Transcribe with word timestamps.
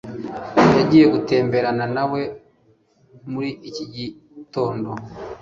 Yagiye 0.77 1.05
gutemberana 1.13 1.85
nawe 1.95 2.21
muri 3.31 3.49
iki 3.69 3.85
gitondo. 3.93 4.89